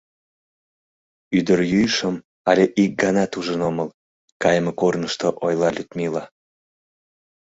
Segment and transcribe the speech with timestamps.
[1.37, 2.15] Ӱдырйӱышым
[2.49, 3.89] але ик ганат ужын омыл,—
[4.43, 6.23] кайыме корнышто ойла Людмила.